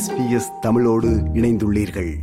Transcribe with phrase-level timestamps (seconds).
[0.00, 2.18] SBS தமிழோடு இணைந்துள்ளீர்கள்.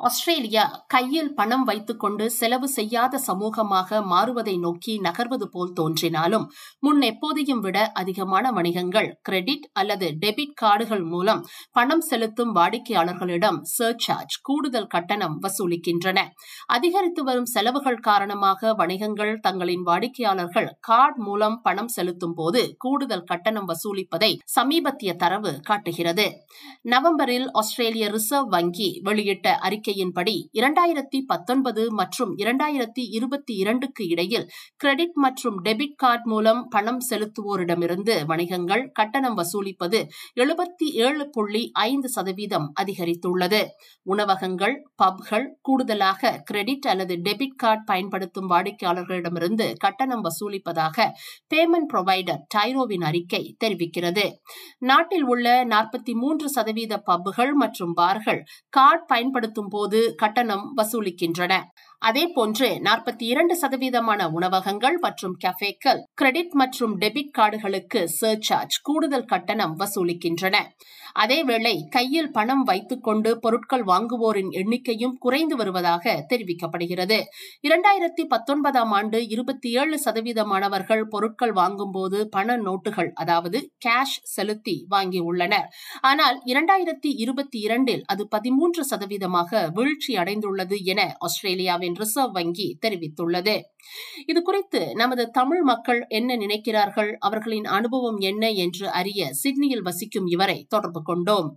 [0.00, 6.46] Australia கையில் பணம் வைத்துக்கொண்டு செலவு செய்யாத சமூகமாக மாறுவதை நோக்கி நகர்வது போல் தோன்றினாலும்
[6.78, 11.42] முன் எப்போதையும் விட அதிகமான வணிகங்கள் கிரெடிட் அல்லது டெபிட் கார்டுகள் மூலம்
[11.72, 16.18] பணம் செலுத்தும் வாடிக்கையாளர்களிடம் சர்சார்ஜ் கூடுதல் கட்டணம் வசூலிக்கின்றன.
[16.66, 24.32] அதிகரித்து வரும் செலவுகள் காரணமாக வணிகங்கள் தங்களின் வாடிக்கையாளர்கள் கார்டு மூலம் பணம் செலுத்தும் போது கூடுதல் கட்டணம் வசூலிப்பதை
[24.56, 26.28] சமீபத்திய தரவு காட்டுகிறது.
[26.82, 29.48] நவம்பரில் ஆஸ்திரேலிய ரிசர்வ் வங்கி வெளியிட்ட
[29.86, 38.14] அறிக்கையின்படி இரண்டாயிரத்தி பத்தொன்பது மற்றும் இரண்டாயிரத்தி இருபத்தி இரண்டுக்கு இடையில் கிரெடிட் மற்றும் டெபிட் கார்டு மூலம் பணம் செலுத்துவோரிடமிருந்து
[38.30, 39.98] வணிகங்கள் கட்டணம் வசூலிப்பது
[40.42, 43.60] எழுபத்தி ஏழு புள்ளி ஐந்து சதவீதம் அதிகரித்துள்ளது.
[44.06, 51.08] உணவகங்கள் பப்கள் கூடுதலாக கிரெடிட் அல்லது டெபிட் கார்டு பயன்படுத்தும் வாடிக்கையாளர்களிடமிருந்து கட்டணம் வசூலிப்பதாக
[51.54, 54.26] பேமெண்ட் புரோவைடர் டைரோவின் அறிக்கை தெரிவிக்கிறது.
[54.90, 58.42] நாட்டில் உள்ள நாற்பத்தி மூன்று சதவீத பப்புகள் மற்றும் பார்கள்
[58.78, 61.52] கார்டு பயன்படுத்தும் போது கட்டணம் வசூலிக்கின்றன.
[62.04, 69.74] அதே போன்று நாற்பத்தி இரண்டு சதவீதமான உணவகங்கள் மற்றும் கஃபேக்கள் கிரெடிட் மற்றும் டெபிட் கார்டுகளுக்கு சர்சார்ஜ் கூடுதல் கட்டணம்
[69.80, 70.56] வசூலிக்கின்றன.
[71.22, 77.18] அதேவேளை கையில் பணம் வைத்துக்கொண்டு பொருட்கள் வாங்குவோரின் எண்ணிக்கையும் குறைந்து வருவதாக தெரிவிக்கப்படுகிறது.
[77.62, 85.68] இரண்டாயிரத்தி பத்தொன்பதாம் ஆண்டு இருபத்தி ஏழு சதவீதமானவர்கள் பொருட்கள் வாங்கும்போது பண நோட்டுகள் அதாவது கேஷ் செலுத்தி வாங்கியுள்ளனர்
[86.02, 93.56] ஆனால் இரண்டாயிரத்தி இருபத்தி இரண்டில் அது பதிமூன்று சதவீதமாக வீழ்ச்சி அடைந்துள்ளது என ஆஸ்திரேலியாவின் ரிசர்வ் வங்கி தெரிவித்துள்ளது.
[94.26, 100.66] இது குறித்து நமது தமிழ் மக்கள் என்ன நினைக்கிறார்கள் அவர்களின் அனுபவம் என்ன என்று அறிய சிட்னியில் வசிக்கும் இவரை
[100.68, 101.48] தொடர்பு கொண்டோம்.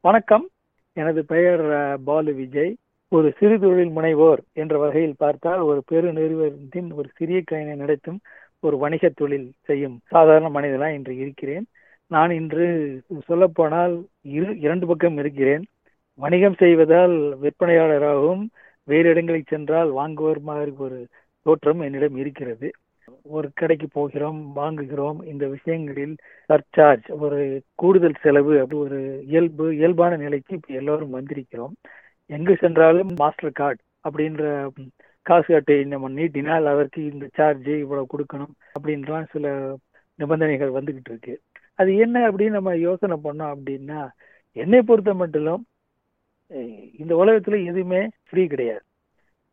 [0.00, 0.50] வணக்கம்.
[0.92, 1.64] எனது பெயர்
[2.02, 2.76] பாலு விஜய்.
[3.10, 8.20] ஒரு சிறு தொழில் முனைவோர் என்ற வகையில் பார்த்தால் ஒரு பெரு நிறுவனத்தின் ஒரு சிறிய கையினை நடத்தும்
[8.60, 11.66] ஒரு வணிக தொழில் செய்யும் சாதாரண மனிதனாக இன்று இருக்கிறேன்.
[12.06, 12.66] நான் இன்று
[13.26, 15.64] சொல்லப்போனால் இரு இரண்டு பக்கம் இருக்கிறேன்.
[16.14, 18.44] வணிகம் செய்வதால் விற்பனையாளராகவும்
[18.90, 20.98] வேறு இடங்களுக்கு சென்றால் வாங்குவர் மாதிரி ஒரு
[21.46, 22.68] தோற்றம் என்னிடம் இருக்கிறது.
[23.36, 25.18] ஒரு கடைக்கு போகிறோம் வாங்குகிறோம்.
[25.32, 26.14] இந்த விஷயங்களில்
[26.48, 27.38] சர்சார்ஜ் ஒரு
[27.74, 31.74] கூடுதல் செலவு அப்படி ஒரு இயல்பு இயல்பான நிலைக்கு இப்போ எல்லோரும் வந்திருக்கிறோம்.
[32.30, 34.42] எங்கு சென்றாலும் மாஸ்டர் கார்டு அப்படின்ற
[35.26, 39.46] காசு அட்டையை நம்ம நீட்டினால் அதற்கு இந்த சார்ஜ் இவ்வளவு கொடுக்கணும் அப்படின்லாம் சில
[40.18, 41.34] நிபந்தனைகள் வந்துகிட்டு இருக்கு.
[41.78, 44.00] அது என்ன அப்படின்னு நம்ம யோசனை பண்ணோம் அப்படின்னா
[44.56, 45.64] என்னை பொறுத்த மட்டும்
[47.00, 48.84] இந்த உலகத்துல எதுவுமே ஃப்ரீ கிடையாது.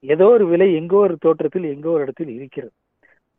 [0.03, 2.73] ஏதோ ஒரு விலை எங்கோ ஒரு தோற்றத்தில் எங்கோ ஒரு இடத்தில் இருக்கிறது.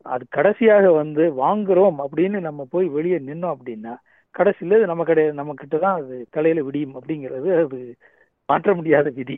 [0.05, 3.93] அது கடைசியாக வந்து வாங்குறோம் அப்படின்னு நம்ம போய் வெளியே நின்னோம் அப்படின்னா
[4.35, 7.79] கடைசியில நம்ம கடை நம்ம கிட்ட தான் அது தலையில விடியும் அப்படிங்கிறது அது
[8.49, 9.37] மாற்ற முடியாத விதி.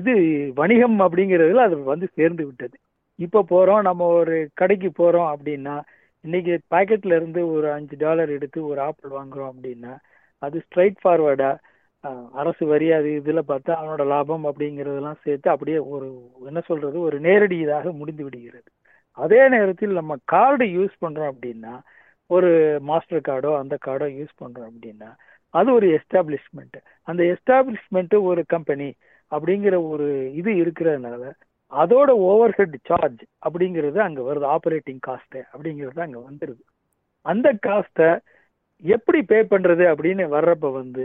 [0.00, 0.12] இது
[0.60, 2.76] வணிகம் அப்படிங்கிறதுல அது வந்து சேர்ந்து விட்டது.
[3.18, 5.76] இப்போ போகிறோம் நம்ம ஒரு கடைக்கு போகிறோம் அப்படின்னா
[6.24, 9.92] இன்னைக்கு பாக்கெட்ல இருந்து ஒரு அஞ்சு டாலர் எடுத்து ஒரு ஆப்பிள் வாங்குறோம் அப்படின்னா
[10.42, 11.50] அது ஸ்ட்ரைட் ஃபார்வர்டா
[12.32, 16.08] அரசு வரி அது இதுல பார்த்தா அவனோட லாபம் அப்படிங்கறதெல்லாம் சேர்த்து அப்படியே ஒரு
[16.46, 18.68] என்ன சொல்றது ஒரு நேரடி இதாக முடிந்து விடுகிறது.
[19.18, 21.74] அதே நேரத்தில் நம்ம கார்டு யூஸ் பண்றோம் அப்படின்னா
[22.30, 22.50] ஒரு
[22.80, 25.10] மாஸ்டர் கார்டோ அந்த கார்டோ யூஸ் பண்றோம் அப்படின்னா
[25.54, 28.88] அது ஒரு எஸ்டாப்ளிஷ்மெண்ட் அந்த எஸ்டாப்ளிஷ்மெண்ட் ஒரு கம்பெனி
[29.30, 31.30] அப்படிங்கிற ஒரு இது இருக்கிறதுனால
[31.72, 34.46] அதோட ஓவர் ஹெட் சார்ஜ் அப்படிங்கிறது அங்க வருது.
[34.54, 36.62] ஆப்ரேட்டிங் காஸ்ட் அப்படிங்கிறது அங்க வந்துருது.
[37.26, 38.10] அந்த காஸ்ட்டை
[38.84, 41.04] எப்படி பே பண்றது அப்படின்னு வர்றப்ப வந்து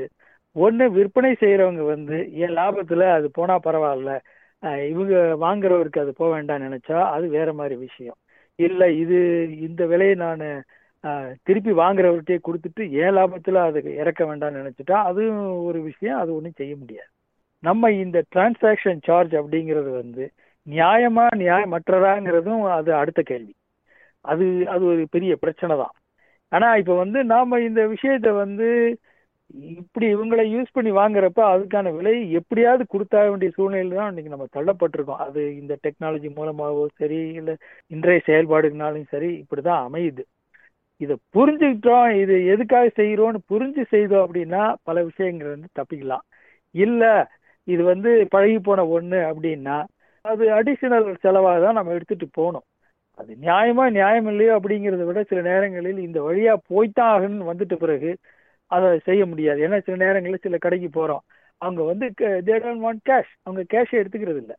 [0.55, 4.11] ஒன்று விற்பனை செய்கிறவங்க வந்து என் லாபத்தில் அது போனால் பரவாயில்ல.
[4.91, 8.17] இவங்க வாங்குறவருக்கு அது போக வேண்டாம் நினச்சா அது வேற மாதிரி விஷயம்.
[8.59, 9.17] இல்லை இது
[9.67, 10.43] இந்த விலையை நான்
[11.47, 16.19] திருப்பி வாங்குறவர்கிட்டே கொடுத்துட்டு ஏன் லாபத்தில் அது இறக்க வேண்டாம்னு நினச்சிட்டா அதுவும் ஒரு விஷயம்.
[16.23, 17.09] அது ஒன்றும் செய்ய முடியாது.
[17.63, 20.23] நம்ம இந்த டிரான்சாக்ஷன் சார்ஜ் அப்படிங்கிறது வந்து
[20.67, 23.53] நியாயமா நியாயமற்றதாங்கிறதும் அது அடுத்த கேள்வி.
[24.25, 25.93] அது அது ஒரு பெரிய பிரச்சனை தான்.
[26.51, 28.67] ஆனால் இப்போ வந்து நாம் இந்த விஷயத்தை வந்து
[29.71, 35.21] இப்படி இவங்களை யூஸ் பண்ணி வாங்குறப்ப அதுக்கான விலை எப்படியாவது கொடுத்தாக வேண்டிய சூழ்நிலையில தான் இன்னைக்கு நம்ம தள்ளப்பட்டிருக்கோம்.
[35.25, 37.55] அது இந்த டெக்னாலஜி மூலமாகவோ சரி இல்லை
[37.95, 40.23] இன்றைய செயல்பாடுனாலும் சரி இப்படிதான் அமையுது.
[41.01, 46.25] இதை புரிஞ்சுக்கிட்டோம் இது எதுக்காக செய்கிறோம்னு புரிஞ்சு செய்தோம் அப்படின்னா பல விஷயங்கள் வந்து தப்பிக்கலாம்.
[46.75, 47.13] இல்லை
[47.67, 49.77] இது வந்து பழகி போன ஒன்று அப்படின்னா
[50.25, 52.65] அது அடிஷனல் செலவாக தான் நம்ம எடுத்துட்டு போகணும்.
[53.17, 58.11] அது நியாயமா நியாயம் இல்லையோ அப்படிங்கிறத விட சில நேரங்களில் இந்த வழியா போய்த்தான் ஆகணும்னு வந்துட்ட பிறகு
[58.75, 59.59] அதை செய்ய முடியாது.
[59.67, 61.23] ஏன்னா சில நேரங்களில் சில கடைக்கு போகிறோம்
[61.61, 62.05] அவங்க வந்து
[62.47, 64.55] தே டோன்ட் வாண்ட் கேஷ் அவங்க கேஷை எடுத்துக்கிறது இல்லை.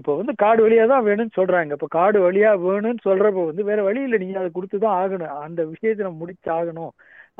[0.00, 4.00] இப்போ வந்து கார்டு வழியாக தான் வேணும்னு சொல்கிறாங்க இப்போ கார்டு வழியாக வேணும்னு சொல்கிறப்ப வந்து வேறு வழி
[4.06, 4.18] இல்லை.
[4.24, 5.34] நீங்கள் அதை கொடுத்து தான் ஆகணும்.
[5.46, 6.92] அந்த விஷயத்தை நம்ம முடிச்சாகணும்.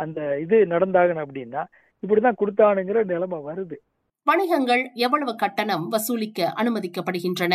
[0.05, 1.63] அந்த இது நடந்தாகணும் அப்படின்னா
[2.03, 3.77] இப்படி தான் கொடுத்தானுங்கிற நிலைமை வருது.
[4.29, 7.55] வணிகங்கள் எவ்வளவு கட்டணம் வசூலிக்க அனுமதிக்கப்படுகின்றன?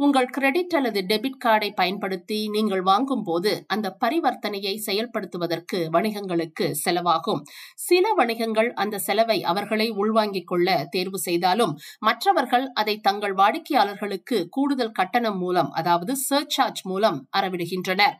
[0.00, 7.42] உங்கள் கிரெடிட் அல்லது டெபிட் கார்டை பயன்படுத்தி நீங்கள் வாங்கும் போது அந்த பரிவர்த்தனையை செயல்படுத்துவதற்கு வணிகங்களுக்கு செலவாகும்.
[7.80, 15.38] சில வணிகங்கள் அந்த செலவை அவர்களை உள்வாங்கிக் கொள்ள தேர்வு செய்தாலும் மற்றவர்கள் அதை தங்கள் வாடிக்கையாளர்களுக்கு கூடுதல் கட்டணம்
[15.38, 18.16] மூலம் அதாவது சர்சார்ஜ் மூலம் அறவிடுகின்றனர்.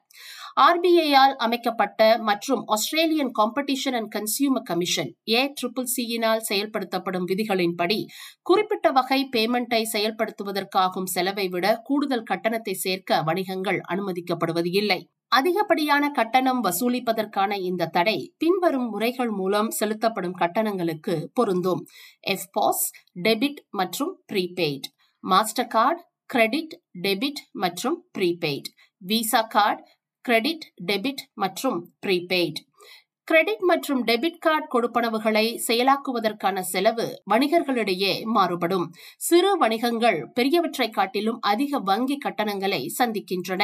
[0.57, 7.99] ஆர்பிஐயால் அமைக்கப்பட்ட மற்றும் Australian Competition and Consumer Commission A triple சியினால் செயல்படுத்தப்படும் விதிகளின்படி
[8.43, 15.01] குறிப்பிட்ட வகை பேமெண்டை செயல்படுத்துவதற்காகும் செலவை விட கூடுதல் கட்டணத்தை சேர்க்க வணிகங்கள் அனுமதிக்கப்படுவது இல்லை.
[15.33, 21.83] அதிகப்படியான கட்டணம் வசூலிப்பதற்கான இந்த தடை பின்வரும் முறைகள் மூலம் செலுத்தப்படும் கட்டணங்களுக்கு பொருந்தும்.
[22.35, 22.85] எஃப்பாஸ்
[23.23, 24.89] டெபிட் மற்றும் prepaid
[25.25, 26.75] Mastercard credit
[27.07, 28.69] debit மற்றும் prepaid
[29.03, 29.83] Visa card
[30.25, 32.61] credit debit மற்றும் ப்ரீபெய்ட்.
[33.31, 38.87] கிரெடிட் மற்றும் டெபிட் கார்டு கொடுப்பனவுகளை செயலாக்குவதற்கான செலவு வணிகர்களிடையே மாறுபடும்.
[39.27, 43.63] சிறு வணிகங்கள் பெரியவற்றை காட்டிலும் அதிக வங்கி கட்டணங்களை சந்திக்கின்றன.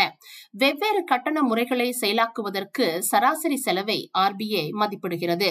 [0.55, 5.49] வெவ்வேறு கட்டண முறைகளை செயலாக்குவதற்கு சராசரி செலவை ஆர்பிஐ மதிப்பிடுகிறது.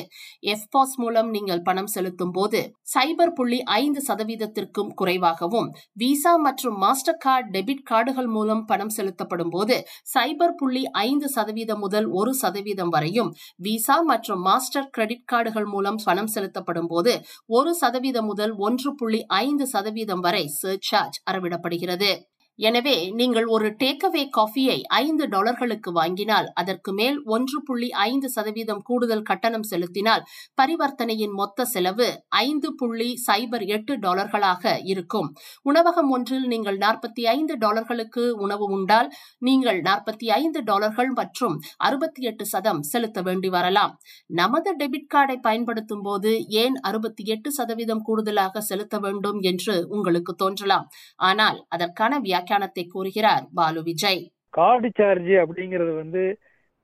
[0.53, 2.61] எஃப்பாஸ் மூலம் நீங்கள் பணம் செலுத்தும் போது
[2.93, 9.79] சைபர் புள்ளி ஐந்து சதவீதத்திற்கும் குறைவாகவும் விசா மற்றும் மாஸ்டர் கார்டு டெபிட் கார்டுகள் மூலம் பணம் செலுத்தப்படும் போது
[10.13, 13.33] சைபர் புள்ளி ஐந்து சதவீதம் முதல் ஒரு சதவீதம் வரையும்
[13.65, 17.13] விசா மற்றும் மாஸ்டர் கிரெடிட் கார்டுகள் மூலம் பணம் செலுத்தப்படும் போது
[17.57, 22.11] ஒரு சதவீதம் முதல் ஒன்று புள்ளி ஐந்து சதவீதம் வரை சர்சார்ஜ் அறவிடப்படுகிறது.
[22.59, 29.25] எனவே நீங்கள் ஒரு டேக்அவே காஃபியை ஐந்து டாலர்களுக்கு வாங்கினால் அதற்கு மேல் ஒன்று புள்ளி ஐந்து சதவீதம் கூடுதல்
[29.29, 30.23] கட்டணம் செலுத்தினால்
[30.61, 32.07] பரிவர்த்தனையின் மொத்த செலவு
[32.43, 35.27] ஐந்து புள்ளி சைபர் எட்டு டாலர்களாக இருக்கும்.
[35.69, 39.09] உணவகம் ஒன்றில் நீங்கள் நாற்பத்தி ஐந்து டாலர்களுக்கு உணவு உண்டால்
[39.47, 41.57] நீங்கள் நாற்பத்தி ஐந்து டாலர்கள் மற்றும்
[41.87, 43.93] அறுபத்தி எட்டு சதம் செலுத்த வேண்டி வரலாம்.
[44.41, 50.87] நமது டெபிட் கார்டை பயன்படுத்தும் போது ஏன் அறுபத்தி எட்டு சதவீதம் கூடுதலாக செலுத்த வேண்டும் என்று உங்களுக்கு தோன்றலாம்.
[51.29, 52.13] ஆனால் அதற்கான
[52.45, 54.21] வியாக்கியானத்தை கூறுகிறார் பாலு விஜய்.
[54.57, 56.23] கார்டு சார்ஜ் அப்படிங்கறது வந்து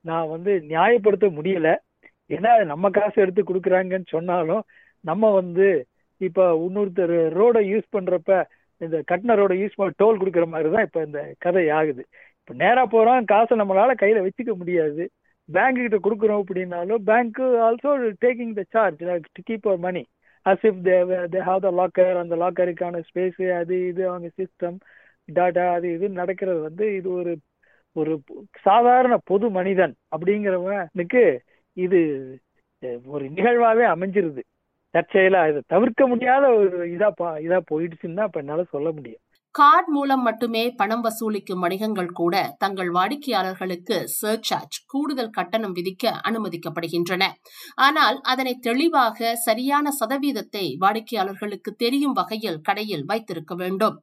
[0.06, 1.70] நான் வந்து நியாயப்படுத்த முடியல.
[2.30, 4.64] ஏன்னா அது நம்ம காசு எடுத்து கொடுக்குறாங்கன்னு சொன்னாலும்
[5.04, 5.68] நம்ம வந்து
[6.22, 8.32] இப்ப இன்னொருத்தர் ரோடை யூஸ் பண்றப்ப
[8.82, 12.04] இந்த கட்டின ரோடை யூஸ் பண்ண டோல் கொடுக்குற மாதிரி தான் இப்ப இந்த கதை ஆகுது.
[12.42, 15.04] இப்ப நேரா போறோம் காசை நம்மளால கையில வச்சுக்க முடியாது.
[15.50, 17.92] பேங்க் கிட்ட கொடுக்குறோம் அப்படின்னாலும் bank also
[18.26, 19.02] taking the charge
[19.36, 20.04] to keep our money
[20.46, 20.96] as if they
[21.34, 24.78] they have the locker அந்த லாக்கருக்கான ஸ்பேஸ் அது இது அவங்க சிஸ்டம்
[25.34, 27.34] டாட்டா அது இது நடக்கிறது வந்து இது ஒரு
[27.96, 28.14] ஒரு
[28.60, 31.24] சாதாரண பொது மனிதன் அப்படிங்கிறவனுக்கு
[31.78, 32.00] இது
[33.06, 34.42] ஒரு நிகழ்வாவே அமைஞ்சிருது.
[34.94, 39.22] தற்செயலா இதை தவிர்க்க முடியாத ஒரு இதா இதா போயிடுச்சுன்னு தான் இப்ப என்னால சொல்ல முடியும்.
[39.56, 47.24] கார்டு மூலம் மட்டுமே பணம் வசூலிக்கும் வணிகங்கள் கூட தங்கள் வாடிக்கையாளர்களுக்கு சர்சார்ஜ் கூடுதல் கட்டணம் விதிக்க அனுமதிக்கப்படுகின்றன.
[47.78, 53.98] ஆனால் அதனை தெளிவாக சரியான சதவீதத்தை வாடிக்கையாளர்களுக்கு தெரியும் வகையில் கடையில் வைத்திருக்க வேண்டும்.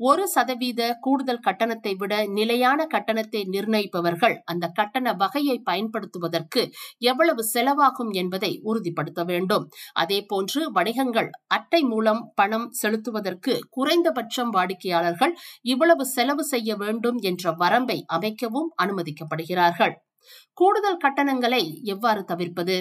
[0.00, 6.62] ஒரு சதவீத கூடுதல் கட்டணத்தை விட நிலையான கட்டணத்தை நிர்ணயிப்பவர்கள் அந்த கட்டண வகையை பயன்படுத்துவதற்கு
[7.10, 9.66] எவ்வளவு செலவாகும் என்பதை உறுதிப்படுத்த வேண்டும்.
[10.02, 14.52] அதேபோன்று வணிகங்கள் அட்டை மூலம் பணம் செலுத்துவதற்கு குறைந்தபட்சம்
[14.94, 19.94] வாடிக்கையாளர்கள் இவ்வளவு செலவு செய்ய வேண்டும் என்ற வரம்பை அமைக்கவும் அனுமதிக்கப்படுகிறார்கள்.
[20.52, 22.76] கூடுதல் கட்டணங்களை எவ்வாறு தவிர்ப்பது?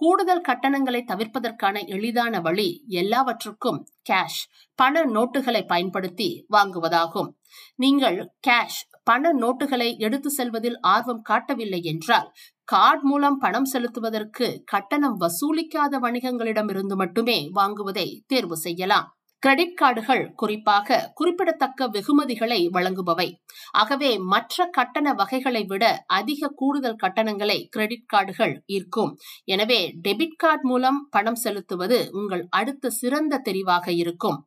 [0.00, 3.80] கூடுதல் கட்டணங்களை தவிர்ப்பதற்கான எளிதான வழி எல்லாவற்றுக்கும்
[4.10, 4.40] கேஷ்
[4.78, 7.30] பண நோட்டுகளை பயன்படுத்தி வாங்குவதாகும்.
[7.76, 12.28] நீங்கள் கேஷ் பண நோட்டுகளை எடுத்து செல்வதில் ஆர்வம் காட்டவில்லை என்றால்
[12.64, 19.08] கார்டு மூலம் பணம் செலுத்துவதற்கு கட்டணம் வசூலிக்காத வணிகங்களிடமிருந்து மட்டுமே வாங்குவதை தேர்வு செய்யலாம்.
[19.44, 23.26] கிரெடிட் கார்டுகள் குறிப்பாக குறிப்பிடத்தக்க வெகுமதிகளை வழங்குபவை.
[23.72, 25.84] ஆகவே மற்ற கட்டண வகைகளை விட
[26.18, 29.10] அதிக கூடுதல் கட்டணங்களை கிரெடிட் கார்டுகள் ஈர்க்கும்.
[29.54, 34.38] எனவே டெபிட் கார்டு மூலம் பணம் செலுத்துவது உங்கள் அடுத்த சிறந்த தெரிவாக இருக்கும்.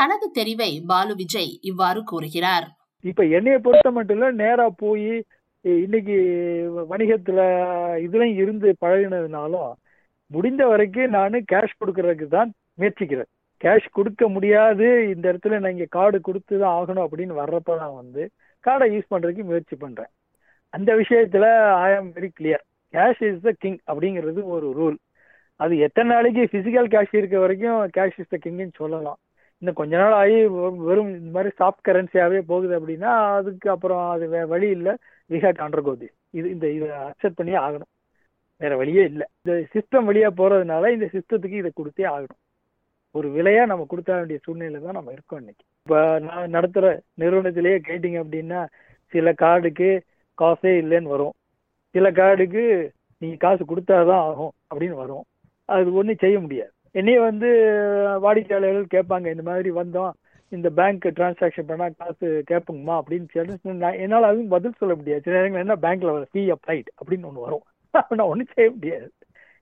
[0.00, 2.66] தனது தெரிவை பாலு விஜய் இவ்வாறு கூறுகிறார்.
[3.04, 5.08] இப்ப என்னைய பொறுத்த மட்டும் இல்ல நேரா போய்
[5.84, 6.16] இன்னைக்கு
[6.92, 7.40] வணிகத்துல
[8.06, 9.72] இதுலயும் இருந்து பழகினதுனாலும்
[10.30, 13.30] முடிந்த வரைக்கும் நான் கேஷ் கொடுக்கறதுக்கு தான் முயற்சிக்கிறேன்.
[13.60, 14.86] கேஷ் கொடுக்க முடியாது.
[15.14, 18.22] இந்த இடத்துல நான் இங்கே கார்டு கொடுத்து தான் ஆகணும் அப்படின்னு வர்றப்ப நான் வந்து
[18.64, 20.12] கார்டை யூஸ் பண்ணுறதுக்கு முயற்சி பண்ணுறேன்
[20.76, 21.48] அந்த விஷயத்தில்
[21.86, 24.98] I am very clear cash is the king அப்படிங்கிறது ஒரு ரூல்
[25.64, 29.18] அது எத்தனை நாளைக்கு ஃபிசிக்கல் கேஷ் இருக்க வரைக்கும் கேஷ் இஸ் த கிங்னு சொல்லலாம்.
[29.62, 30.38] இன்னும் கொஞ்ச நாள் ஆகி
[30.86, 34.92] வெறும் இந்த மாதிரி சாஃப்ட் கரன்சியாகவே போகுது அப்படின்னா அதுக்கு அப்புறம் அது வே வழி இல்லை.
[35.30, 36.08] வி ஹேட் அண்டர் கோதி
[36.38, 37.90] இது இந்த இதை அக்செப்ட் பண்ணியே ஆகணும்.
[38.62, 39.26] வேற வழியே இல்லை.
[39.40, 42.40] இந்த சிஸ்டம் வழியாக போகிறதுனால இந்த சிஸ்டத்துக்கு இதை கொடுத்தே ஆகணும்.
[43.16, 45.64] ஒரு விலையா நம்ம கொடுத்த வேண்டிய சூழ்நிலை தான் நம்ம இருக்கோம் இன்னைக்கு.
[45.82, 46.88] இப்போ நான் நடத்துகிற
[47.22, 48.60] நிறுவனத்திலேயே கேட்டிங்க அப்படின்னா
[49.12, 49.88] சில கார்டுக்கு
[50.38, 51.34] காசே இல்லைன்னு வரும்.
[51.94, 52.62] சில கார்டுக்கு
[53.22, 55.24] நீங்கள் காசு கொடுத்தாதான் ஆகும் அப்படின்னு வரும்.
[55.68, 56.72] அது ஒன்றும் செய்ய முடியாது.
[56.90, 57.48] என்னையே வந்து
[58.24, 60.12] வாடிக்கையாளர்கள் கேட்பாங்க இந்த மாதிரி வந்தோம்
[60.52, 65.24] இந்த பேங்க் டிரான்சாக்ஷன் பண்ணா காசு கேட்போங்கம்மா அப்படின்னு சொல்லி நான் என்னால் அதுவும் பதில் சொல்ல முடியாது.
[65.26, 67.64] சில நேரங்கள் என்ன பேங்க்ல வர ஃபீ அப்ளைட் அப்படின்னு ஒன்று வரும்.
[67.94, 69.08] நான் ஒன்றும் செய்ய முடியாது.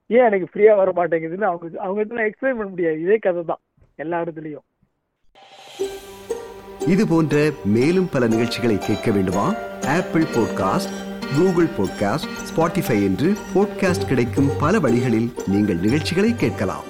[0.07, 3.01] ஏன் எனக்கு ஃப்ரீயா வர மாட்டேங்குதுன்னு அவங்க அவங்க கிட்ட எக்ஸ்பிளைன் பண்ண முடியாது.
[3.01, 3.61] இதே கதை தான்
[3.95, 4.65] எல்லா இடத்துலையும்.
[6.87, 9.53] இது போன்ற மேலும் பல நிகழ்ச்சிகளை கேட்க வேண்டுமா?
[9.87, 10.93] Apple podcast
[11.37, 16.83] Google podcast Spotify என்று பாட்காஸ்ட் கிடைக்கும் பல வழிகளில் நீங்கள் நிகழ்ச்சிகளை கேட்கலாம்.